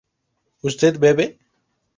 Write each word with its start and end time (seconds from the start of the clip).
usted 0.69 0.97
bebe 1.01 1.37